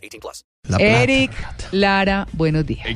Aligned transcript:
18 0.00 0.20
plus. 0.20 0.44
La 0.68 0.78
plata. 0.78 1.02
Eric, 1.02 1.30
Lara, 1.72 2.26
buenos 2.32 2.66
días. 2.66 2.86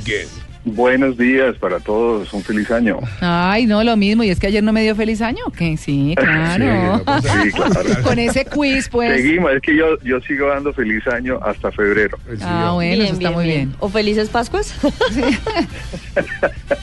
Buenos 0.67 1.19
días 1.19 1.57
para 1.59 1.79
todos, 1.79 2.33
un 2.33 2.43
feliz 2.43 2.71
año. 2.71 2.99
Ay, 3.21 3.67
no, 3.67 3.85
lo 3.85 3.99
mismo. 3.99 4.25
¿Y 4.25 4.31
es 4.31 4.41
que 4.41 4.47
ayer 4.47 4.63
no 4.63 4.73
me 4.73 4.83
dio 4.83 4.97
feliz 4.97 5.21
año? 5.21 5.45
Que 5.57 5.77
sí, 5.77 6.15
claro. 6.17 7.05
Sí, 7.21 7.51
claro. 7.53 8.03
Con 8.03 8.19
ese 8.19 8.47
quiz, 8.47 8.89
pues. 8.89 9.15
Seguimos, 9.15 9.53
es 9.53 9.61
que 9.61 9.77
yo, 9.77 9.99
yo 10.01 10.21
sigo 10.23 10.49
dando 10.49 10.73
feliz 10.73 11.07
año 11.07 11.39
hasta 11.43 11.71
febrero. 11.71 12.19
Ah, 12.41 12.71
bueno, 12.73 13.05
eso 13.05 13.13
está 13.13 13.31
muy 13.31 13.45
bien. 13.45 13.75
¿O 13.79 13.89
felices 13.89 14.29
Pascuas? 14.31 14.75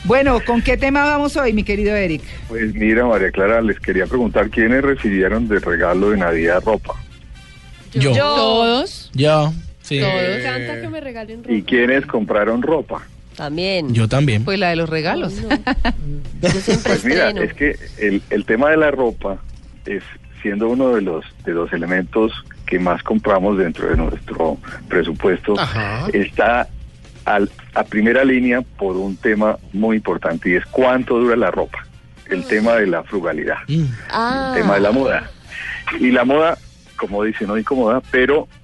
Bueno, 0.04 0.42
¿con 0.46 0.62
qué 0.62 0.76
tema 0.76 1.06
vamos 1.06 1.38
hoy, 1.38 1.54
mi 1.54 1.64
querido 1.64 1.96
Eric? 1.96 2.22
Pues 2.50 2.74
mira, 2.74 3.06
María 3.06 3.32
Clara, 3.32 3.62
les 3.62 3.80
quería 3.80 4.06
preguntar 4.06 4.50
quiénes 4.50 4.84
recibieron 4.84 5.48
de 5.48 5.60
regalo 5.60 6.10
de 6.10 6.18
Navidad 6.18 6.62
ropa 6.66 6.96
Yo. 7.94 8.12
Todos. 8.14 9.10
Yo. 9.14 9.54
Sí. 10.00 10.00
Me 10.02 10.40
encanta 10.40 10.82
que 10.82 10.90
me 10.90 11.02
regalen 11.02 11.44
ropa. 11.44 11.54
y 11.54 11.64
quiénes 11.64 12.06
compraron 12.06 12.62
ropa. 12.62 13.02
También. 13.36 13.94
Yo 13.94 14.08
también. 14.08 14.44
Pues 14.44 14.60
la 14.60 14.70
de 14.70 14.76
los 14.76 14.90
regalos. 14.90 15.34
Yo 16.42 16.50
siempre 16.50 16.92
Pues 16.92 17.06
mira, 17.06 17.30
estreno. 17.30 17.42
es 17.50 17.54
que 17.54 17.76
el, 18.06 18.22
el 18.30 18.46
tema 18.46 18.70
de 18.72 18.78
la 18.78 18.92
ropa 18.92 19.38
es 19.86 20.04
siendo 20.42 20.70
uno 20.70 20.96
de 20.96 21.02
los 21.02 21.24
de 21.46 21.54
los 21.54 21.72
elementos 21.74 22.32
que 22.66 22.80
más 22.80 23.04
compramos 23.04 23.58
dentro 23.58 23.90
de 23.90 23.98
nuestro 23.98 24.58
presupuesto, 24.88 25.60
Ajá. 25.60 26.08
está 26.14 26.68
al- 27.26 27.52
a 27.74 27.84
primera 27.84 28.24
línea 28.24 28.62
por 28.62 28.96
un 28.98 29.16
tema 29.18 29.58
muy 29.74 29.98
importante 29.98 30.50
y 30.50 30.54
es 30.56 30.66
cuánto 30.68 31.20
dura 31.20 31.36
la 31.36 31.52
ropa. 31.52 31.86
El 32.30 32.44
tema 32.46 32.76
de 32.76 32.88
la 32.88 33.04
frugalidad. 33.04 33.58
Mm. 33.68 33.84
Ah. 34.10 34.54
tema 34.56 34.76
de 34.76 34.80
la 34.82 34.92
moda. 34.92 35.30
Y 36.00 36.12
la 36.12 36.24
moda, 36.24 36.58
como 36.96 37.24
dice, 37.24 37.46
no 37.46 37.58
incomoda, 37.58 38.02
pero 38.10 38.48
eh, 38.48 38.61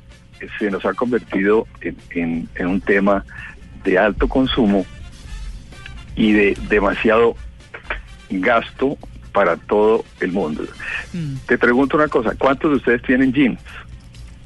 se 0.60 0.70
nos 0.72 0.86
ha 0.86 0.94
convertido 0.94 1.68
en, 1.82 1.96
en- 2.12 2.50
en 2.56 2.68
un 2.68 2.82
tema 2.82 3.24
de 3.84 3.98
alto 3.98 4.28
consumo 4.28 4.86
y 6.16 6.32
de 6.32 6.58
demasiado 6.70 7.36
gasto 8.30 8.98
para 9.32 9.56
todo 9.58 10.04
el 10.20 10.32
mundo. 10.32 10.64
Mm. 11.14 11.36
Te 11.48 11.58
pregunto 11.58 11.96
una 11.98 12.08
cosa, 12.08 12.34
¿cuántos 12.38 12.72
de 12.72 12.78
ustedes 12.78 13.02
tienen 13.04 13.32
jeans? 13.32 13.60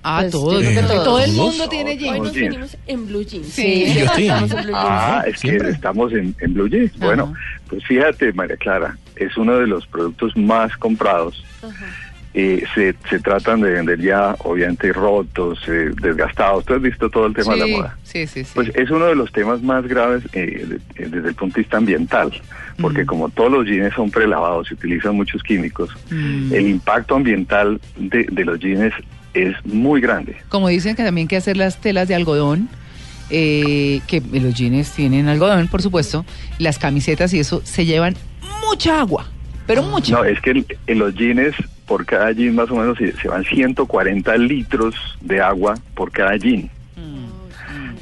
Ah, 0.03 0.19
Pues, 0.21 0.31
todos. 0.31 0.63
que 0.63 0.75
Todo 0.81 1.03
todos. 1.03 1.23
el 1.25 1.31
mundo 1.33 1.69
tiene 1.69 1.91
Hoy 1.91 1.97
jeans. 1.97 2.17
nos 2.19 2.33
jeans. 2.33 2.49
venimos 2.49 2.77
en 2.87 3.07
blue 3.07 3.23
jeans. 3.23 3.47
Sí. 3.47 3.83
En- 3.85 3.97
Estamos 3.99 4.51
en 4.51 4.57
blue 4.57 4.73
jeans. 4.73 4.75
Ah, 4.75 5.23
es 5.27 5.39
siempre. 5.39 5.67
que 5.69 5.73
estamos 5.75 6.13
en, 6.13 6.35
en 6.39 6.53
Blue 6.53 6.67
Jeans. 6.67 6.97
Bueno, 6.97 7.33
pues 7.69 7.85
fíjate, 7.85 8.33
María 8.33 8.57
Clara, 8.57 8.97
es 9.15 9.37
uno 9.37 9.57
de 9.57 9.67
los 9.67 9.85
productos 9.87 10.35
más 10.35 10.75
comprados. 10.77 11.43
Ajá. 11.63 11.85
Eh, 12.33 12.63
se, 12.73 12.95
se 13.09 13.19
tratan 13.19 13.59
de 13.59 13.71
vender 13.71 13.99
ya, 13.99 14.35
obviamente, 14.45 14.93
rotos, 14.93 15.59
eh, 15.67 15.91
desgastados. 16.01 16.63
Tú 16.63 16.73
has 16.75 16.81
visto 16.81 17.09
todo 17.09 17.25
el 17.25 17.33
tema 17.33 17.55
de 17.55 17.59
la 17.59 17.67
moda. 17.67 17.97
sí, 18.03 18.25
sí, 18.25 18.45
sí. 18.45 18.51
Pues 18.55 18.71
es 18.73 18.89
uno 18.89 19.05
de 19.07 19.15
los 19.15 19.31
temas 19.33 19.61
más 19.61 19.85
graves 19.85 20.23
eh, 20.31 20.65
de- 20.95 21.07
desde 21.09 21.27
el 21.29 21.35
punto 21.35 21.55
de 21.55 21.61
vista 21.63 21.75
ambiental, 21.75 22.31
porque 22.79 23.03
Mm. 23.03 23.05
como 23.07 23.29
todos 23.29 23.51
los 23.51 23.65
jeans 23.65 23.93
son 23.93 24.09
prelavados 24.09 24.71
y 24.71 24.75
utilizan 24.75 25.13
muchos 25.15 25.43
químicos, 25.43 25.89
Mm. 26.09 26.53
el 26.53 26.67
impacto 26.69 27.15
ambiental 27.15 27.81
de, 27.97 28.25
de 28.31 28.45
los 28.45 28.57
jeans 28.59 28.93
es 29.33 29.53
muy 29.65 29.99
grande. 29.99 30.37
Como 30.47 30.69
dicen 30.69 30.95
que 30.95 31.03
también 31.03 31.25
hay 31.25 31.29
que 31.29 31.35
hacer 31.37 31.57
las 31.57 31.81
telas 31.81 32.07
de 32.07 32.15
algodón, 32.15 32.69
eh, 33.29 34.01
que 34.07 34.21
los 34.39 34.53
jeans 34.55 34.91
tienen 34.91 35.27
algodón, 35.27 35.67
por 35.67 35.81
supuesto, 35.81 36.25
las 36.59 36.77
camisetas 36.79 37.33
y 37.33 37.39
eso 37.39 37.61
se 37.65 37.85
llevan 37.85 38.15
mucha 38.69 38.99
agua, 39.01 39.29
pero 39.67 39.83
mucha. 39.83 40.13
No, 40.15 40.23
es 40.23 40.39
que 40.41 40.65
en 40.87 40.99
los 40.99 41.13
jeans, 41.15 41.55
por 41.91 42.05
cada 42.05 42.31
jean 42.31 42.55
más 42.55 42.71
o 42.71 42.77
menos 42.77 42.97
se, 42.97 43.11
se 43.17 43.27
van 43.27 43.43
140 43.43 44.37
litros 44.37 44.95
de 45.19 45.41
agua 45.41 45.77
por 45.93 46.09
cada 46.09 46.37
jean. 46.37 46.69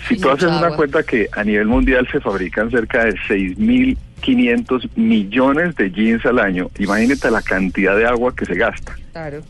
Si 0.08 0.14
Sí, 0.14 0.22
tú 0.22 0.30
haces 0.30 0.48
una 0.48 0.76
cuenta 0.76 1.02
que 1.02 1.28
a 1.32 1.44
nivel 1.44 1.66
mundial 1.66 2.08
se 2.12 2.20
fabrican 2.20 2.70
cerca 2.70 3.06
de 3.06 3.14
6.500 3.14 4.90
millones 4.96 5.76
de 5.76 5.90
jeans 5.90 6.24
al 6.28 6.38
año, 6.38 6.70
imagínate 6.78 7.32
la 7.32 7.42
cantidad 7.42 7.98
de 7.98 8.06
agua 8.06 8.36
que 8.36 8.46
se 8.46 8.54
gasta. 8.54 8.96
Claro. 9.12 9.42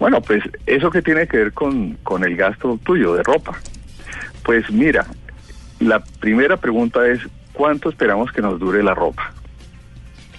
Bueno, 0.00 0.20
pues 0.20 0.42
eso 0.66 0.90
que 0.90 1.00
tiene 1.00 1.28
que 1.28 1.36
ver 1.36 1.52
con, 1.52 1.92
con 2.02 2.24
el 2.24 2.34
gasto 2.34 2.76
tuyo 2.82 3.14
de 3.14 3.22
ropa. 3.22 3.56
Pues 4.42 4.68
mira, 4.68 5.06
la 5.78 6.00
primera 6.00 6.56
pregunta 6.56 7.06
es, 7.06 7.20
¿cuánto 7.52 7.90
esperamos 7.90 8.32
que 8.32 8.42
nos 8.42 8.58
dure 8.58 8.82
la 8.82 8.94
ropa? 8.94 9.32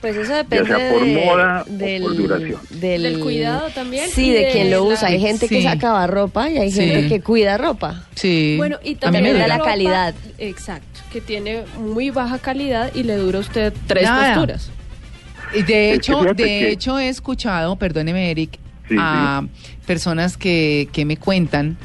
Pues 0.01 0.15
eso 0.15 0.33
depende 0.33 0.65
sea 0.67 0.91
por 0.91 1.03
de- 1.05 1.25
moda 1.25 1.65
o 1.67 1.71
del, 1.71 2.01
por 2.03 2.15
duración. 2.15 2.61
Del, 2.69 3.03
Del 3.03 3.19
cuidado 3.19 3.69
también 3.69 4.09
Sí, 4.09 4.29
de 4.31 4.45
de 4.45 4.51
quien 4.51 4.71
lo 4.71 4.85
usa. 4.85 5.09
Hay 5.09 5.19
gente 5.19 5.49
que 5.49 5.57
Sí. 5.57 5.63
saca 5.63 6.07
ropa 6.07 6.49
y 6.49 6.57
hay 6.57 6.71
Sí. 6.71 6.87
gente 6.87 7.07
que 7.09 7.21
cuida 7.21 7.57
ropa. 7.57 8.05
Sí. 8.15 8.55
Bueno, 8.57 8.77
y 8.83 8.95
también 8.95 9.33
dura. 9.33 9.47
la 9.47 9.59
calidad. 9.59 10.13
Exacto, 10.37 11.01
que 11.11 11.19
tiene 11.19 11.63
muy 11.79 12.11
baja 12.11 12.39
calidad 12.39 12.91
y 12.95 13.03
le 13.03 13.15
dura 13.17 13.39
a 13.39 13.41
usted 13.41 13.73
tres 13.87 14.03
Nada. 14.03 14.33
posturas. 14.35 14.71
Y 15.53 15.63
de 15.63 15.91
Es 15.91 15.97
hecho, 15.97 16.21
de 16.23 16.35
que- 16.35 16.69
hecho 16.71 16.97
he 16.99 17.09
escuchado, 17.09 17.75
perdóneme 17.75 18.31
Eric, 18.31 18.57
Sí, 18.87 18.95
a 18.97 19.43
personas 19.85 20.37
que, 20.37 20.87
que 20.93 21.03
me 21.05 21.17
cuentan 21.17 21.77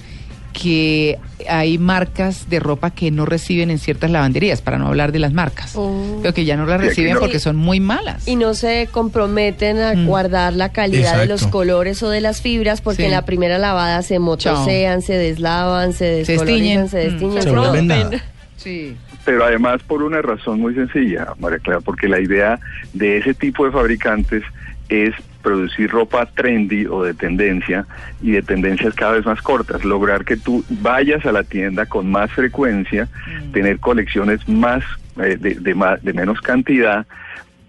que 0.54 1.18
hay 1.48 1.76
marcas 1.78 2.48
de 2.48 2.60
ropa 2.60 2.90
que 2.92 3.10
no 3.10 3.26
reciben 3.26 3.70
en 3.70 3.78
ciertas 3.78 4.10
lavanderías, 4.10 4.62
para 4.62 4.78
no 4.78 4.86
hablar 4.86 5.10
de 5.12 5.18
las 5.18 5.32
marcas, 5.34 5.72
Oh. 5.76 6.20
pero 6.22 6.32
que 6.32 6.44
ya 6.46 6.56
no 6.56 6.64
las 6.64 6.80
reciben 6.80 7.14
no- 7.14 7.20
porque 7.20 7.40
son 7.40 7.56
muy 7.56 7.80
malas. 7.80 8.26
Y 8.26 8.36
no 8.36 8.54
se 8.54 8.88
comprometen 8.90 9.78
a 9.80 9.94
Mm. 9.94 10.06
guardar 10.06 10.52
la 10.54 10.70
calidad 10.70 11.18
de 11.18 11.26
los 11.26 11.46
colores 11.48 12.02
o 12.02 12.08
de 12.08 12.20
las 12.22 12.40
fibras 12.40 12.80
porque 12.80 13.02
Sí. 13.02 13.06
en 13.06 13.10
la 13.10 13.24
primera 13.26 13.58
lavada 13.58 14.00
se 14.02 14.18
motosean, 14.20 15.02
se 15.02 15.14
deslavan, 15.18 15.92
se 15.92 16.24
Se 16.24 16.32
descolorizan, 16.32 16.82
destiñen. 16.84 16.88
se 16.88 16.96
Mm. 16.96 17.10
destiñen. 17.10 17.42
Se 17.42 17.50
rompen. 17.52 17.86
nada. 17.88 18.10
Sí. 18.56 18.96
Pero 19.24 19.44
además 19.44 19.82
por 19.86 20.02
una 20.02 20.22
razón 20.22 20.60
muy 20.60 20.74
sencilla, 20.74 21.28
María 21.40 21.58
Clara, 21.58 21.80
porque 21.80 22.08
la 22.08 22.20
idea 22.20 22.60
de 22.92 23.18
ese 23.18 23.34
tipo 23.34 23.64
de 23.66 23.72
fabricantes 23.72 24.42
es 24.88 25.12
producir 25.44 25.90
ropa 25.90 26.26
trendy 26.26 26.86
o 26.86 27.04
de 27.04 27.14
tendencia 27.14 27.86
y 28.22 28.32
de 28.32 28.42
tendencias 28.42 28.94
cada 28.94 29.12
vez 29.12 29.26
más 29.26 29.40
cortas, 29.42 29.84
lograr 29.84 30.24
que 30.24 30.36
tú 30.36 30.64
vayas 30.68 31.24
a 31.26 31.32
la 31.32 31.44
tienda 31.44 31.86
con 31.86 32.10
más 32.10 32.32
frecuencia, 32.32 33.06
tener 33.52 33.78
colecciones 33.78 34.48
más 34.48 34.82
eh, 35.22 35.36
de, 35.38 35.54
de 35.54 35.74
más 35.74 36.02
de 36.02 36.12
menos 36.12 36.40
cantidad 36.40 37.06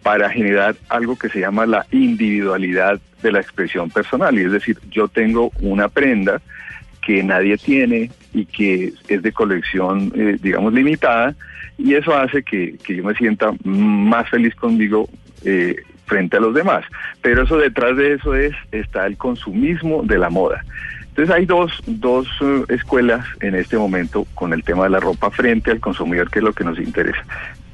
para 0.01 0.29
generar 0.29 0.75
algo 0.89 1.17
que 1.17 1.29
se 1.29 1.39
llama 1.41 1.65
la 1.65 1.85
individualidad 1.91 2.99
de 3.21 3.31
la 3.31 3.39
expresión 3.39 3.89
personal, 3.89 4.37
y 4.37 4.43
es 4.43 4.51
decir, 4.51 4.77
yo 4.89 5.07
tengo 5.07 5.51
una 5.59 5.89
prenda 5.89 6.41
que 7.01 7.23
nadie 7.23 7.57
tiene 7.57 8.09
y 8.33 8.45
que 8.45 8.93
es 9.07 9.21
de 9.21 9.31
colección, 9.31 10.11
eh, 10.15 10.37
digamos, 10.41 10.73
limitada, 10.73 11.35
y 11.77 11.95
eso 11.95 12.15
hace 12.15 12.41
que, 12.43 12.77
que 12.83 12.95
yo 12.95 13.03
me 13.03 13.15
sienta 13.15 13.51
más 13.63 14.29
feliz 14.29 14.55
conmigo 14.55 15.09
eh, 15.43 15.75
frente 16.05 16.37
a 16.37 16.39
los 16.39 16.53
demás. 16.53 16.85
Pero 17.25 17.41
eso 17.41 17.57
detrás 17.57 17.97
de 17.97 18.13
eso 18.13 18.35
es 18.35 18.53
está 18.71 19.07
el 19.07 19.17
consumismo 19.17 20.03
de 20.03 20.19
la 20.19 20.29
moda. 20.29 20.63
Entonces 21.07 21.33
hay 21.33 21.47
dos, 21.47 21.81
dos 21.87 22.27
eh, 22.39 22.65
escuelas 22.69 23.25
en 23.39 23.55
este 23.55 23.79
momento 23.79 24.27
con 24.35 24.53
el 24.53 24.63
tema 24.63 24.83
de 24.83 24.91
la 24.91 24.99
ropa 24.99 25.31
frente 25.31 25.71
al 25.71 25.79
consumidor, 25.79 26.29
que 26.29 26.37
es 26.37 26.45
lo 26.45 26.53
que 26.53 26.63
nos 26.63 26.77
interesa. 26.77 27.25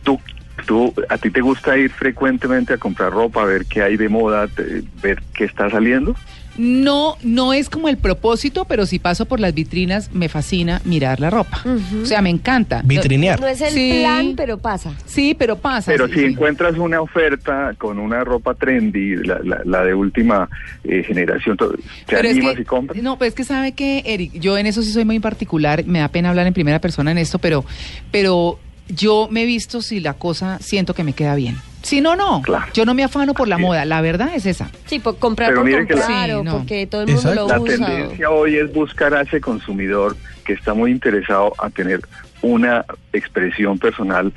Tú, 0.04 0.22
tú, 0.66 0.94
a 1.10 1.18
ti 1.18 1.30
te 1.30 1.42
gusta 1.42 1.78
ir 1.78 1.90
frecuentemente 1.92 2.74
a 2.74 2.78
comprar 2.78 3.12
ropa, 3.12 3.42
a 3.44 3.46
ver 3.46 3.66
qué 3.66 3.82
hay 3.82 3.98
de 3.98 4.10
moda, 4.10 4.48
te- 4.48 4.84
ver 5.02 5.22
qué 5.34 5.46
está 5.46 5.70
saliendo. 5.70 6.16
No, 6.58 7.16
no 7.24 7.54
es 7.54 7.70
como 7.70 7.88
el 7.88 7.98
propósito, 7.98 8.66
pero 8.66 8.86
si 8.86 9.00
paso 9.00 9.26
por 9.26 9.40
las 9.40 9.54
vitrinas 9.54 10.14
me 10.14 10.28
fascina 10.28 10.82
mirar 10.84 11.22
la 11.22 11.30
ropa. 11.30 11.64
O 12.04 12.06
sea, 12.06 12.22
me 12.22 12.30
encanta. 12.30 12.82
Vitrinear. 12.84 13.40
No 13.40 13.48
es 13.48 13.62
el 13.62 13.72
Sí. 13.72 14.00
plan, 14.02 14.34
pero 14.36 14.58
pasa. 14.58 14.92
Sí, 15.06 15.34
pero 15.34 15.56
pasa. 15.58 15.90
Pero 15.90 16.08
sí, 16.08 16.14
si 16.14 16.20
sí. 16.20 16.26
encuentras 16.26 16.78
una 16.78 17.00
oferta 17.00 17.74
con 17.78 17.98
una 18.00 18.26
ropa 18.26 18.54
trendy, 18.54 19.16
la, 19.16 19.40
la- 19.46 19.62
la 19.64 19.86
de 19.86 19.94
última 19.94 20.50
eh, 20.84 21.04
generación, 21.08 21.56
¿te 21.56 21.66
Pero 22.08 22.28
es 22.28 22.32
animas 22.36 22.56
que- 22.56 22.62
y 22.64 22.66
compras? 22.66 23.02
No, 23.02 23.18
pues 23.18 23.30
es 23.30 23.36
que 23.36 23.46
sabe 23.46 23.72
que, 23.72 24.04
Eric, 24.06 24.34
yo 24.34 24.58
en 24.58 24.66
eso 24.66 24.82
sí 24.82 24.92
soy 24.92 25.06
muy 25.06 25.20
particular, 25.22 25.86
me 25.86 26.00
da 26.00 26.10
pena 26.10 26.30
hablar 26.32 26.48
en 26.48 26.54
primera 26.54 26.80
persona 26.82 27.12
en 27.12 27.18
esto, 27.18 27.40
pero, 27.40 27.64
pero 28.12 28.60
yo 28.90 29.28
me 29.32 29.44
he 29.44 29.46
visto 29.46 29.82
si 29.82 30.00
la 30.00 30.14
cosa 30.14 30.60
siento 30.60 30.94
que 30.94 31.04
me 31.04 31.14
queda 31.14 31.36
bien. 31.36 31.58
Si 31.82 32.00
no, 32.02 32.16
no. 32.16 32.42
Claro. 32.44 32.66
Yo 32.74 32.86
no 32.86 32.94
me 32.94 33.04
afano 33.04 33.34
por 33.34 33.48
la 33.48 33.58
moda. 33.58 33.86
La 33.86 34.02
verdad 34.02 34.32
es 34.36 34.46
esa. 34.46 34.70
Sí, 34.86 35.00
por 35.00 35.18
comprar 35.18 35.50
Pero 35.50 35.62
por 35.62 35.72
la- 35.72 35.78
comprar 35.80 36.26
Sí, 36.28 36.32
o 36.34 36.44
no. 36.44 36.58
porque 36.60 36.86
todo 36.88 37.02
el 37.02 37.08
mundo 37.08 37.22
Exacto. 37.22 37.48
La 37.48 37.56
lo 37.58 37.64
usa. 37.64 37.76
tendencia 37.88 38.30
hoy 38.30 38.56
es 38.58 38.72
buscar 38.72 39.14
a 39.16 39.22
ese 39.22 39.42
consumidor 39.42 40.16
que 40.46 40.54
está 40.54 40.74
muy 40.76 40.92
interesado 40.92 41.54
a 41.58 41.70
tener 41.72 42.02
una 42.44 42.86
expresión 43.14 43.80
personal 43.80 44.32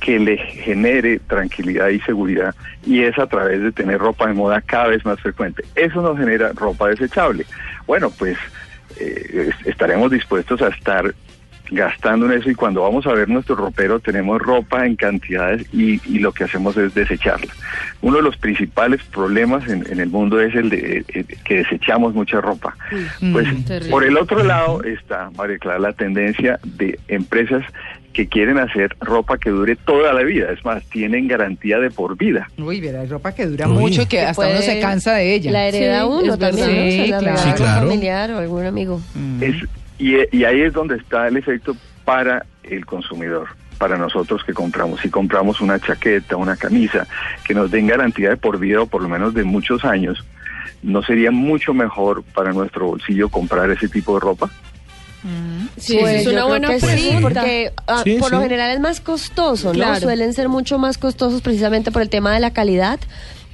que 0.00 0.20
le 0.20 0.36
genere 0.36 1.18
tranquilidad 1.18 1.88
y 1.88 1.98
seguridad 2.00 2.54
y 2.86 3.02
es 3.02 3.18
a 3.18 3.26
través 3.26 3.60
de 3.60 3.72
tener 3.72 3.98
ropa 3.98 4.28
de 4.28 4.34
moda 4.34 4.60
cada 4.60 4.86
vez 4.88 5.04
más 5.04 5.18
frecuente. 5.20 5.64
Eso 5.74 6.00
nos 6.02 6.16
genera 6.16 6.52
ropa 6.54 6.88
desechable. 6.88 7.44
Bueno, 7.88 8.10
pues 8.10 8.36
eh, 9.00 9.48
es- 9.60 9.66
estaremos 9.66 10.12
dispuestos 10.12 10.62
a 10.62 10.68
estar 10.68 11.12
gastando 11.70 12.26
en 12.26 12.38
eso 12.40 12.50
y 12.50 12.54
cuando 12.54 12.82
vamos 12.82 13.06
a 13.06 13.12
ver 13.12 13.28
nuestro 13.28 13.54
ropero 13.54 14.00
tenemos 14.00 14.40
ropa 14.40 14.86
en 14.86 14.96
cantidades 14.96 15.66
y, 15.72 16.00
y 16.10 16.18
lo 16.18 16.32
que 16.32 16.44
hacemos 16.44 16.76
es 16.76 16.94
desecharla. 16.94 17.52
Uno 18.00 18.16
de 18.18 18.22
los 18.22 18.36
principales 18.36 19.02
problemas 19.04 19.68
en, 19.68 19.84
en 19.90 20.00
el 20.00 20.08
mundo 20.08 20.40
es 20.40 20.54
el 20.54 20.70
de 20.70 21.04
eh, 21.08 21.24
que 21.44 21.56
desechamos 21.58 22.14
mucha 22.14 22.40
ropa. 22.40 22.76
Pues 23.32 23.64
Terrible. 23.64 23.90
por 23.90 24.04
el 24.04 24.16
otro 24.16 24.42
lado 24.44 24.82
está, 24.84 25.30
María 25.36 25.58
Clara, 25.58 25.78
la 25.78 25.92
tendencia 25.92 26.58
de 26.64 26.98
empresas 27.08 27.64
que 28.12 28.26
quieren 28.26 28.58
hacer 28.58 28.96
ropa 29.00 29.38
que 29.38 29.50
dure 29.50 29.76
toda 29.76 30.12
la 30.12 30.22
vida. 30.22 30.50
Es 30.50 30.64
más, 30.64 30.82
tienen 30.86 31.28
garantía 31.28 31.78
de 31.78 31.90
por 31.90 32.16
vida. 32.16 32.48
Uy, 32.58 32.80
verá, 32.80 33.02
hay 33.02 33.06
ropa 33.06 33.32
que 33.32 33.46
dura 33.46 33.68
Uy. 33.68 33.74
mucho 33.74 34.02
y 34.02 34.06
que 34.06 34.16
Que 34.16 34.20
hasta 34.22 34.48
uno 34.48 34.58
se 34.60 34.80
cansa 34.80 35.14
de 35.14 35.34
ella. 35.34 35.52
La 35.52 35.68
hereda 35.68 36.02
Sí, 36.02 36.08
uno 36.10 36.38
también, 36.38 36.66
¿no? 36.68 36.90
Sí, 36.90 36.98
Se 37.02 37.06
la 37.08 37.18
claro. 37.18 37.80
familiar 37.80 38.30
o 38.32 38.38
algún 38.38 38.64
amigo. 38.66 39.00
Mm. 39.14 39.42
Es, 39.42 39.54
y, 39.98 40.14
y 40.36 40.44
ahí 40.44 40.62
es 40.62 40.72
donde 40.72 40.96
está 40.96 41.28
el 41.28 41.36
efecto 41.36 41.76
para 42.04 42.44
el 42.62 42.86
consumidor, 42.86 43.48
para 43.78 43.96
nosotros 43.96 44.42
que 44.44 44.52
compramos. 44.54 45.00
Si 45.00 45.08
compramos 45.10 45.60
una 45.60 45.78
chaqueta, 45.78 46.36
una 46.36 46.56
camisa, 46.56 47.06
que 47.46 47.54
nos 47.54 47.70
den 47.70 47.86
garantía 47.86 48.30
de 48.30 48.36
por 48.36 48.58
vida 48.58 48.82
o 48.82 48.86
por 48.86 49.02
lo 49.02 49.08
menos 49.08 49.34
de 49.34 49.44
muchos 49.44 49.84
años, 49.84 50.24
¿no 50.82 51.02
sería 51.02 51.30
mucho 51.30 51.74
mejor 51.74 52.22
para 52.22 52.52
nuestro 52.52 52.86
bolsillo 52.86 53.28
comprar 53.28 53.70
ese 53.70 53.88
tipo 53.88 54.14
de 54.14 54.20
ropa? 54.20 54.50
Sí, 55.76 55.98
Pues 56.00 56.16
es 56.18 56.24
yo 56.24 56.30
una 56.32 56.44
buena 56.44 56.78
sí, 56.78 56.86
pregunta. 56.86 57.20
porque 57.22 57.72
ah, 57.86 58.02
Sí, 58.04 58.16
por 58.20 58.30
lo 58.30 58.38
sí. 58.38 58.44
general 58.44 58.70
es 58.70 58.80
más 58.80 59.00
costoso, 59.00 59.68
¿no? 59.68 59.74
Claro. 59.74 60.00
Suelen 60.00 60.32
ser 60.32 60.48
mucho 60.48 60.78
más 60.78 60.96
costosos 60.96 61.42
precisamente 61.42 61.90
por 61.90 62.02
el 62.02 62.08
tema 62.08 62.32
de 62.32 62.40
la 62.40 62.52
calidad, 62.52 63.00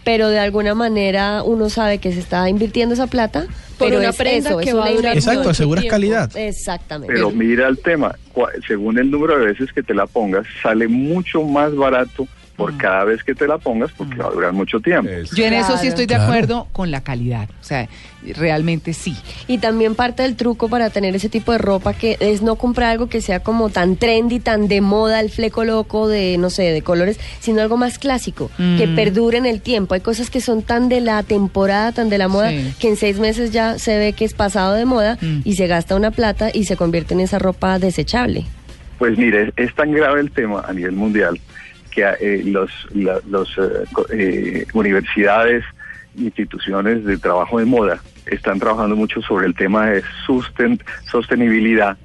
pero 0.05 0.29
de 0.29 0.39
alguna 0.39 0.75
manera 0.75 1.43
uno 1.43 1.71
sabe 1.71 1.99
que 1.99 2.13
se 2.13 2.21
está 2.21 2.49
invirtiendo 2.49 2.95
esa 2.95 3.07
plata 3.07 3.47
Por 3.79 3.89
pero 3.89 3.99
una 3.99 4.11
es 4.11 4.17
prenda 4.17 4.51
eso, 4.51 4.59
que 4.59 4.71
es 4.71 4.77
va 4.77 4.87
a 4.87 4.91
una 4.91 4.97
durar. 4.97 5.17
Exacto, 5.17 5.49
aseguras 5.49 5.85
calidad. 5.87 6.31
Exactamente. 6.37 7.13
Pero 7.13 7.31
mira 7.31 7.67
el 7.69 7.79
tema, 7.79 8.15
según 8.67 8.99
el 8.99 9.11
número 9.11 9.39
de 9.39 9.47
veces 9.47 9.73
que 9.73 9.83
te 9.83 9.95
la 9.95 10.07
pongas, 10.07 10.47
sale 10.63 10.87
mucho 10.87 11.43
más 11.43 11.75
barato 11.75 12.29
por 12.57 12.77
cada 12.77 13.05
vez 13.05 13.23
que 13.25 13.35
te 13.35 13.47
la 13.49 13.59
pongas 13.59 13.91
porque 13.97 14.17
va 14.17 14.27
a 14.27 14.31
durar 14.31 14.53
mucho 14.53 14.79
tiempo. 14.81 15.11
Yo 15.35 15.45
en 15.45 15.55
eso 15.55 15.77
sí 15.79 15.89
estoy 15.89 16.07
de 16.07 16.15
Claro. 16.15 16.25
acuerdo 16.25 16.69
con 16.73 16.91
la 16.91 17.03
calidad. 17.03 17.49
O 17.61 17.65
sea, 17.65 17.89
realmente 18.37 18.93
sí. 18.93 19.17
Y 19.49 19.59
también 19.59 19.95
parte 19.95 20.23
del 20.23 20.37
truco 20.37 20.69
para 20.69 20.91
tener 20.91 21.15
ese 21.17 21.29
tipo 21.29 21.53
de 21.53 21.59
ropa 21.59 21.93
que 21.95 22.17
es 22.21 22.43
no 22.43 22.57
comprar 22.57 22.91
algo 22.91 23.09
que 23.09 23.21
sea 23.21 23.41
como 23.41 23.69
tan 23.71 23.97
trendy, 23.97 24.41
tan 24.41 24.69
de 24.69 24.81
moda, 24.81 25.21
el 25.21 25.31
fleco 25.31 25.65
loco 25.65 26.09
de, 26.09 26.37
no 26.39 26.49
sé, 26.51 26.63
de 26.65 26.83
colores, 26.83 27.19
sino 27.41 27.61
algo 27.61 27.77
más 27.77 27.99
clásico, 27.99 28.51
Mm. 28.59 28.79
que 28.79 28.89
perdure 28.89 29.39
en 29.39 29.47
el 29.47 29.61
tiempo. 29.61 29.95
Hay 29.95 30.01
cosas 30.01 30.31
que 30.31 30.41
son 30.41 30.63
tan 30.63 30.89
de 30.89 31.01
la 31.01 31.23
temporada, 31.23 31.93
tan 31.93 32.09
de 32.09 32.19
la 32.19 32.29
moda, 32.29 32.51
Sí. 32.51 32.75
que 32.79 32.89
en 32.89 32.97
seis 32.97 33.19
meses 33.19 33.51
ya 33.53 33.79
se 33.79 33.99
ve 33.99 34.13
que 34.13 34.25
es 34.25 34.35
pasado 34.35 34.75
de 34.75 34.85
moda 34.85 35.19
Mm. 35.21 35.41
y 35.45 35.55
se 35.57 35.67
gasta 35.67 35.97
una 35.97 36.11
plata 36.11 36.51
y 36.53 36.65
se 36.65 36.77
convierte 36.77 37.15
en 37.15 37.21
esa 37.21 37.39
ropa 37.39 37.79
desechable. 37.79 38.45
Pues 38.99 39.19
mire, 39.19 39.53
es 39.57 39.75
tan 39.75 39.91
grave 39.93 40.21
el 40.21 40.31
tema 40.31 40.65
a 40.67 40.73
nivel 40.73 40.93
mundial 40.93 41.39
que 41.95 42.03
eh, 42.21 42.43
los, 42.45 42.71
eh, 42.95 43.85
eh, 44.13 44.67
universidades, 44.73 45.65
instituciones 46.17 47.05
de 47.05 47.17
trabajo 47.19 47.59
de 47.59 47.65
moda 47.65 48.01
están 48.27 48.59
trabajando 48.59 48.97
mucho 48.97 49.21
sobre 49.23 49.47
el 49.47 49.55
tema 49.55 49.87
de 49.87 50.03
sostenibilidad 51.11 51.97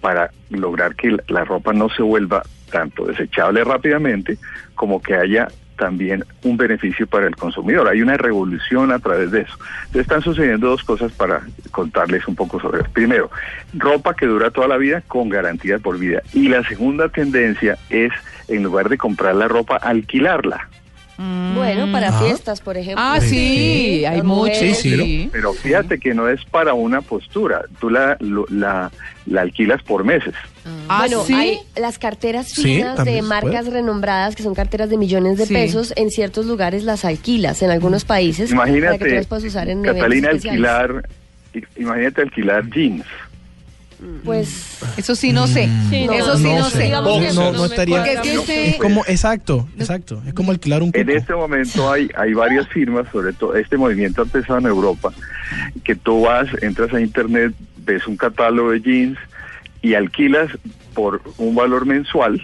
para 0.00 0.30
lograr 0.50 0.94
que 0.94 1.16
la 1.28 1.44
ropa 1.44 1.72
no 1.72 1.88
se 1.88 2.02
vuelva 2.02 2.42
tanto 2.70 3.06
desechable 3.06 3.64
rápidamente 3.64 4.38
como 4.74 5.00
que 5.00 5.14
haya 5.14 5.48
también 5.76 6.24
un 6.42 6.56
beneficio 6.56 7.06
para 7.06 7.26
el 7.26 7.36
consumidor. 7.36 7.88
Hay 7.88 8.02
una 8.02 8.16
revolución 8.16 8.92
a 8.92 8.98
través 8.98 9.30
de 9.30 9.42
eso. 9.42 9.58
Entonces 9.86 10.02
están 10.02 10.22
sucediendo 10.22 10.68
dos 10.68 10.82
cosas 10.82 11.12
para 11.12 11.42
contarles 11.70 12.26
un 12.26 12.34
poco 12.34 12.60
sobre 12.60 12.80
eso. 12.80 12.90
Primero, 12.92 13.30
ropa 13.74 14.14
que 14.14 14.26
dura 14.26 14.50
toda 14.50 14.68
la 14.68 14.76
vida 14.76 15.02
con 15.06 15.28
garantía 15.28 15.78
por 15.78 15.98
vida. 15.98 16.22
Y 16.32 16.48
la 16.48 16.62
segunda 16.64 17.08
tendencia 17.08 17.78
es, 17.90 18.12
en 18.48 18.62
lugar 18.62 18.88
de 18.88 18.98
comprar 18.98 19.34
la 19.34 19.48
ropa, 19.48 19.76
alquilarla. 19.76 20.68
Bueno, 21.18 21.90
para 21.92 22.08
Ah. 22.08 22.20
fiestas, 22.22 22.60
por 22.60 22.76
ejemplo. 22.76 23.02
Ah, 23.02 23.20
sí, 23.20 24.04
hay 24.04 24.16
Las 24.18 24.24
mucho. 24.24 24.50
mujeres. 24.52 24.78
Sí, 24.78 24.90
sí. 24.90 24.96
sí. 24.96 25.28
Pero 25.32 25.52
fíjate 25.54 25.98
que 25.98 26.12
no 26.14 26.28
es 26.28 26.44
para 26.44 26.74
una 26.74 27.00
postura, 27.00 27.62
tú 27.80 27.88
la, 27.88 28.16
lo- 28.20 28.46
la, 28.50 28.90
la 29.24 29.40
alquilas 29.40 29.82
por 29.82 30.04
meses. 30.04 30.34
Ah, 30.88 30.98
bueno, 31.06 31.22
¿sí? 31.24 31.32
hay 31.32 31.58
las 31.76 31.98
carteras 31.98 32.52
finas 32.52 33.02
de 33.04 33.22
marcas 33.22 33.64
puede. 33.66 33.78
renombradas, 33.80 34.36
que 34.36 34.42
son 34.42 34.54
carteras 34.54 34.90
de 34.90 34.98
millones 34.98 35.38
de 35.38 35.46
Sí. 35.46 35.54
pesos, 35.54 35.92
en 35.96 36.10
ciertos 36.10 36.44
lugares 36.46 36.84
las 36.84 37.04
alquilas, 37.04 37.62
en 37.62 37.70
algunos 37.70 38.04
países, 38.04 38.50
para 38.52 38.66
que 38.66 38.72
tú 38.72 38.78
Imagínate, 38.78 39.14
las 39.14 39.26
puedas 39.26 39.44
usar 39.44 39.68
en 39.70 39.82
Catalina, 39.82 40.28
alquilar, 40.30 41.08
imagínate 41.76 42.20
alquilar 42.22 42.68
jeans. 42.70 43.04
Pues, 44.24 44.78
Eso 44.96 45.14
sí 45.14 45.32
no 45.32 45.46
sé. 45.46 45.68
Sí, 45.90 46.06
no, 46.06 46.12
eso 46.12 46.36
sí 46.36 46.44
no 46.44 46.58
no, 46.58 46.70
sé. 46.70 46.90
No, 46.90 47.64
estaría- 47.64 47.96
Porque 47.96 48.12
es 48.12 48.20
que 48.20 48.28
mucho. 48.30 48.40
este- 48.42 48.68
Es 48.70 48.76
como, 48.76 49.04
exacto, 49.06 49.68
exacto. 49.78 50.22
Es 50.26 50.34
como 50.34 50.52
alquilar 50.52 50.82
un 50.82 50.90
En 50.94 51.08
este 51.10 51.34
momento 51.34 51.90
hay, 51.90 52.10
hay 52.16 52.34
varias 52.34 52.68
firmas, 52.68 53.06
sobre 53.10 53.32
todo 53.32 53.54
este 53.56 53.76
movimiento 53.76 54.22
ha 54.22 54.24
empezado 54.24 54.58
en 54.58 54.66
Europa, 54.66 55.12
que 55.84 55.94
tú 55.94 56.22
vas, 56.22 56.48
entras 56.62 56.92
a 56.92 57.00
internet, 57.00 57.54
ves 57.84 58.06
un 58.06 58.16
catálogo 58.16 58.72
de 58.72 58.80
jeans 58.80 59.18
y 59.82 59.94
alquilas 59.94 60.50
por 60.94 61.22
un 61.38 61.54
valor 61.54 61.86
mensual 61.86 62.42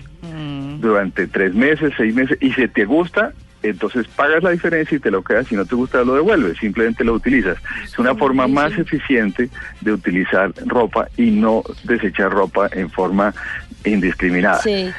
durante 0.80 1.26
tres 1.26 1.54
meses, 1.54 1.92
seis 1.96 2.14
meses, 2.14 2.38
y 2.40 2.52
si 2.52 2.66
te 2.68 2.84
gusta, 2.84 3.32
entonces 3.62 4.06
pagas 4.08 4.42
la 4.42 4.50
diferencia 4.50 4.96
y 4.96 5.00
te 5.00 5.10
lo 5.10 5.22
quedas, 5.22 5.46
si 5.46 5.54
no 5.54 5.64
te 5.64 5.74
gusta 5.74 6.04
lo 6.04 6.14
devuelves, 6.14 6.58
simplemente 6.58 7.04
lo 7.04 7.14
utilizas. 7.14 7.58
Es 7.84 7.98
una 7.98 8.14
forma 8.14 8.46
más 8.48 8.76
eficiente 8.78 9.48
de 9.80 9.92
utilizar 9.92 10.52
ropa 10.66 11.08
y 11.16 11.30
no 11.30 11.62
desechar 11.84 12.30
ropa 12.32 12.68
en 12.72 12.90
forma 12.90 13.34
indiscriminada. 13.84 14.60
sí. 14.60 14.90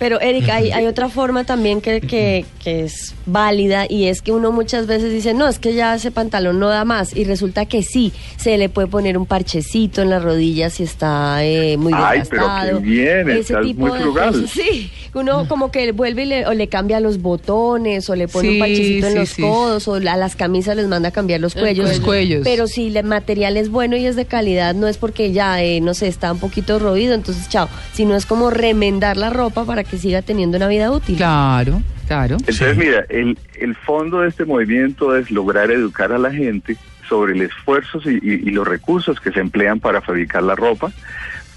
Pero, 0.00 0.20
Erika, 0.20 0.56
hay, 0.56 0.72
hay 0.72 0.86
otra 0.86 1.08
forma 1.08 1.44
también 1.44 1.80
que, 1.80 2.00
que, 2.00 2.44
que 2.64 2.84
es 2.84 3.14
válida 3.26 3.84
y 3.88 4.06
es 4.06 4.22
que 4.22 4.32
uno 4.32 4.50
muchas 4.50 4.86
veces 4.88 5.12
dice, 5.12 5.34
no, 5.34 5.46
es 5.46 5.58
que 5.60 5.74
ya 5.74 5.94
ese 5.94 6.10
pantalón 6.10 6.58
no 6.58 6.68
da 6.70 6.84
más 6.84 7.14
y 7.14 7.22
resulta 7.24 7.66
que 7.66 7.82
sí, 7.84 8.12
se 8.36 8.56
le 8.58 8.68
puede 8.70 8.88
poner 8.88 9.16
un 9.18 9.26
parchecito 9.26 10.00
en 10.02 10.10
la 10.10 10.18
rodilla 10.18 10.70
si 10.70 10.82
está 10.84 11.44
eh, 11.44 11.76
muy 11.76 11.92
Ay, 11.94 12.22
pero 12.28 12.42
desgastado. 12.48 12.78
qué 12.78 12.84
bien, 12.84 13.30
Ese 13.30 13.40
estás 13.40 13.62
tipo 13.62 13.86
muy 13.86 13.92
de 13.98 14.02
frugal. 14.04 14.32
cosas, 14.32 14.50
sí, 14.50 14.90
uno 15.14 15.46
como 15.46 15.70
que 15.70 15.92
vuelve 15.92 16.22
y 16.22 16.26
le, 16.26 16.46
o 16.46 16.54
le 16.54 16.68
cambia 16.68 16.98
los 16.98 17.20
botones 17.20 18.08
o 18.08 18.16
le 18.16 18.26
pone 18.26 18.48
Sí, 18.48 18.54
un 18.54 18.58
parchecito 18.60 19.06
en 19.06 19.12
sí, 19.12 19.18
los 19.18 19.28
sí. 19.28 19.42
codos 19.42 19.86
o 19.88 19.94
a 19.96 20.00
las 20.00 20.34
camisas 20.34 20.76
les 20.76 20.88
manda 20.88 21.10
a 21.10 21.12
cambiar 21.12 21.40
los 21.40 21.54
El 21.56 21.60
cuellos. 21.62 21.88
Los 21.90 22.00
cuellos. 22.00 22.40
Pero 22.42 22.66
si 22.66 22.96
el 22.96 23.04
material 23.04 23.58
es 23.58 23.68
bueno 23.68 23.96
y 23.96 24.06
es 24.06 24.16
de 24.16 24.24
calidad, 24.24 24.74
no 24.74 24.88
es 24.88 24.96
porque 24.96 25.32
ya, 25.32 25.62
eh, 25.62 25.82
no 25.82 25.92
sé, 25.92 26.06
está 26.08 26.32
un 26.32 26.38
poquito 26.38 26.78
roído, 26.78 27.12
entonces 27.14 27.48
chao, 27.50 27.68
sino 27.92 28.16
es 28.16 28.24
como 28.24 28.48
remendar 28.48 29.18
la 29.18 29.28
ropa 29.28 29.64
para 29.66 29.84
que 29.84 29.89
siga 29.98 30.22
teniendo 30.22 30.56
una 30.56 30.68
vida 30.68 30.90
útil. 30.90 31.16
Claro, 31.16 31.82
claro. 32.06 32.36
Entonces, 32.38 32.74
Sí. 32.74 32.78
mira, 32.78 33.04
el, 33.08 33.38
el 33.58 33.74
fondo 33.74 34.20
de 34.20 34.28
este 34.28 34.44
movimiento 34.44 35.16
es 35.16 35.30
lograr 35.30 35.70
educar 35.70 36.12
a 36.12 36.18
la 36.18 36.32
gente 36.32 36.76
sobre 37.08 37.32
el 37.32 37.42
esfuerzo 37.42 38.00
y, 38.04 38.14
y- 38.22 38.48
y 38.48 38.50
los 38.52 38.66
recursos 38.66 39.18
que 39.20 39.32
se 39.32 39.40
emplean 39.40 39.80
para 39.80 40.00
fabricar 40.00 40.42
la 40.44 40.54
ropa, 40.54 40.92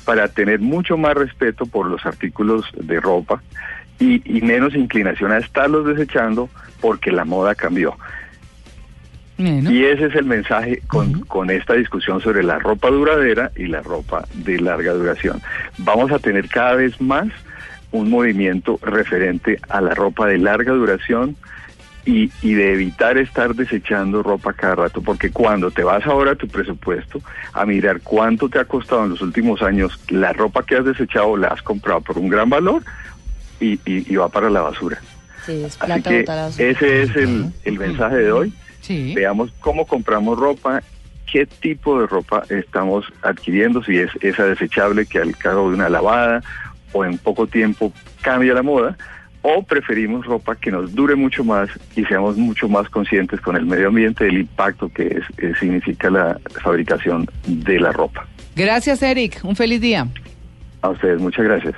para 0.05 0.27
tener 0.27 0.59
mucho 0.59 0.97
más 0.97 1.13
respeto 1.13 1.65
por 1.65 1.85
los 1.87 2.05
artículos 2.05 2.65
de 2.77 2.99
ropa 2.99 3.41
y, 3.99 4.21
y 4.25 4.41
menos 4.41 4.73
inclinación 4.75 5.31
a 5.31 5.37
estarlos 5.37 5.85
desechando 5.85 6.49
porque 6.81 7.11
la 7.11 7.23
moda 7.23 7.53
cambió. 7.55 7.95
Bueno. 9.37 9.71
Y 9.71 9.83
ese 9.85 10.05
es 10.05 10.15
el 10.15 10.25
mensaje 10.25 10.81
con, 10.87 11.21
con 11.21 11.49
esta 11.49 11.73
discusión 11.73 12.21
sobre 12.21 12.43
la 12.43 12.59
ropa 12.59 12.89
duradera 12.89 13.51
y 13.55 13.65
la 13.65 13.81
ropa 13.81 14.25
de 14.33 14.59
larga 14.59 14.93
duración. 14.93 15.41
Vamos 15.79 16.11
a 16.11 16.19
tener 16.19 16.47
cada 16.49 16.75
vez 16.75 16.99
más 17.01 17.27
un 17.93 18.09
movimiento 18.09 18.79
referente 18.81 19.59
a 19.69 19.79
la 19.79 19.93
ropa 19.93 20.27
de 20.27 20.38
larga 20.39 20.73
duración 20.73 21.38
y, 22.05 22.31
y 22.41 22.53
de 22.55 22.73
evitar 22.73 23.17
estar 23.17 23.55
desechando 23.55 24.21
ropa 24.23 24.51
cada 24.51 24.75
rato, 24.75 25.01
porque 25.01 25.31
cuando 25.31 25.71
te 25.71 25.83
vas 25.83 26.05
ahora 26.05 26.31
a 26.31 26.35
tu 26.35 26.47
presupuesto 26.47 27.21
a 27.53 27.65
mirar 27.65 28.01
cuánto 28.01 28.50
te 28.50 28.59
ha 28.59 28.65
costado 28.65 29.05
en 29.05 29.12
los 29.12 29.21
últimos 29.21 29.62
años 29.62 29.97
la 30.09 30.33
ropa 30.33 30.63
que 30.65 30.75
has 30.75 30.83
desechado, 30.85 31.38
la 31.38 31.47
has 31.50 31.62
comprado 31.62 32.01
por 32.01 32.17
un 32.17 32.27
gran 32.27 32.50
valor 32.50 32.83
y, 33.62 33.73
y- 33.85 34.12
y 34.12 34.15
va 34.17 34.27
para 34.27 34.50
la 34.50 34.62
basura. 34.62 35.00
Sí, 35.45 35.63
es 35.63 35.77
Así 35.79 36.01
que 36.01 36.25
ese 36.57 37.03
es 37.03 37.15
el, 37.15 37.51
el 37.63 37.79
mensaje 37.79 38.15
de 38.17 38.31
hoy 38.31 38.53
Sí. 38.81 39.13
veamos 39.15 39.53
cómo 39.62 39.85
compramos 39.88 40.38
ropa, 40.38 40.81
qué 41.31 41.45
tipo 41.45 42.01
de 42.01 42.07
ropa 42.07 42.43
estamos 42.50 43.05
adquiriendo, 43.21 43.81
si 43.81 43.97
es 43.97 44.09
esa 44.19 44.43
desechable 44.45 45.05
que 45.05 45.19
al 45.19 45.38
cabo 45.38 45.69
de 45.69 45.75
una 45.75 45.88
lavada 45.88 46.41
o 46.93 47.03
en 47.03 47.17
poco 47.17 47.47
tiempo 47.47 47.91
cambia 48.21 48.53
la 48.53 48.63
moda, 48.63 48.97
o 49.41 49.62
preferimos 49.63 50.25
ropa 50.25 50.55
que 50.55 50.71
nos 50.71 50.95
dure 50.95 51.15
mucho 51.15 51.43
más 51.43 51.69
y 51.95 52.05
seamos 52.05 52.38
mucho 52.38 52.69
más 52.69 52.89
conscientes 52.89 53.41
con 53.41 53.57
el 53.57 53.65
medio 53.65 53.89
ambiente 53.89 54.23
del 54.23 54.38
impacto 54.39 54.89
que 54.89 55.07
es, 55.07 55.23
eh, 55.38 55.53
significa 55.59 56.09
la 56.09 56.39
fabricación 56.62 57.27
de 57.45 57.79
la 57.79 57.91
ropa. 57.91 58.25
Gracias, 58.55 59.03
Eric. 59.03 59.41
Un 59.43 59.55
feliz 59.55 59.81
día. 59.81 60.07
A 60.81 60.89
ustedes, 60.89 61.19
muchas 61.19 61.43
gracias. 61.45 61.75